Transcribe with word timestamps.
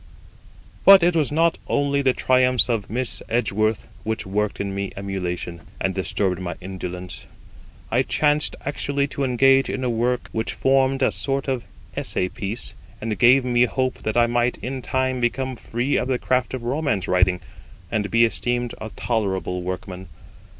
But 0.83 1.03
it 1.03 1.15
was 1.15 1.31
not 1.31 1.59
only 1.67 2.01
the 2.01 2.11
triumphs 2.13 2.69
of 2.69 2.89
Miss 2.89 3.21
Edgeworth 3.29 3.87
which 4.03 4.25
worked 4.25 4.59
in 4.59 4.73
me 4.73 4.91
emulation, 4.97 5.61
and 5.79 5.93
disturbed 5.93 6.39
my 6.41 6.55
indolence. 6.59 7.27
I 7.91 8.01
chanced 8.01 8.55
actually 8.65 9.05
to 9.09 9.23
engage 9.23 9.69
in 9.69 9.83
a 9.83 9.91
work 9.91 10.27
which 10.31 10.53
formed 10.55 11.03
a 11.03 11.11
sort 11.11 11.47
of 11.47 11.65
essay 11.95 12.29
piece, 12.29 12.73
and 12.99 13.19
gave 13.19 13.45
me 13.45 13.65
hope 13.65 13.99
that 14.01 14.17
I 14.17 14.25
might 14.25 14.57
in 14.63 14.81
time 14.81 15.19
become 15.19 15.55
free 15.55 15.97
of 15.97 16.07
the 16.07 16.17
craft 16.17 16.55
of 16.55 16.63
romance 16.63 17.07
writing, 17.07 17.39
and 17.91 18.09
be 18.09 18.25
esteemed 18.25 18.73
a 18.81 18.89
tolerable 18.95 19.61
workman. 19.61 20.09